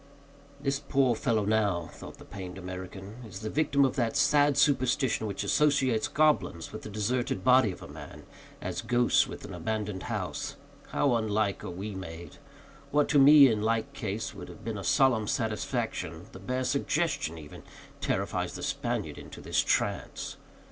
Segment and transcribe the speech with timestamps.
[0.59, 5.27] This poor fellow now, thought the pained American, is the victim of that sad superstition
[5.27, 8.23] which associates goblins with the deserted body of man,
[8.63, 10.55] as ghosts with an abandoned house.
[10.87, 12.37] How unlike are we made!
[12.89, 17.37] What to me, in like case, would have been a solemn satisfaction, the bare suggestion,
[17.37, 17.61] even,
[17.99, 20.35] terrifies the Spaniard into this trance.